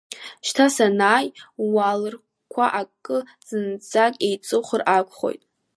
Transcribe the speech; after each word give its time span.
Шьҭа 0.47 0.67
санааи, 0.75 1.27
ууалырқәа 1.63 2.65
акы 2.81 3.17
зынӡак 3.47 4.13
еиҵухыр 4.27 4.81
акәхоит. 4.97 5.41